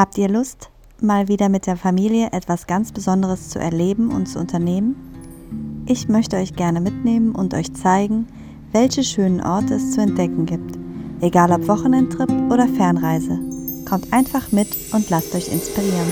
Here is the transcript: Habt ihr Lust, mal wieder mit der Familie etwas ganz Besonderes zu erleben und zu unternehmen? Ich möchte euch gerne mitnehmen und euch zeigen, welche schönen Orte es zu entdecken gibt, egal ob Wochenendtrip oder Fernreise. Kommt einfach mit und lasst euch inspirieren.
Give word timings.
Habt 0.00 0.16
ihr 0.16 0.30
Lust, 0.30 0.70
mal 1.02 1.28
wieder 1.28 1.50
mit 1.50 1.66
der 1.66 1.76
Familie 1.76 2.28
etwas 2.32 2.66
ganz 2.66 2.90
Besonderes 2.90 3.50
zu 3.50 3.58
erleben 3.58 4.10
und 4.10 4.24
zu 4.24 4.38
unternehmen? 4.38 4.96
Ich 5.84 6.08
möchte 6.08 6.38
euch 6.38 6.56
gerne 6.56 6.80
mitnehmen 6.80 7.34
und 7.34 7.52
euch 7.52 7.74
zeigen, 7.74 8.26
welche 8.72 9.04
schönen 9.04 9.42
Orte 9.42 9.74
es 9.74 9.90
zu 9.90 10.00
entdecken 10.00 10.46
gibt, 10.46 10.78
egal 11.20 11.52
ob 11.52 11.68
Wochenendtrip 11.68 12.30
oder 12.50 12.66
Fernreise. 12.66 13.40
Kommt 13.86 14.10
einfach 14.10 14.50
mit 14.52 14.74
und 14.94 15.10
lasst 15.10 15.34
euch 15.34 15.52
inspirieren. 15.52 16.08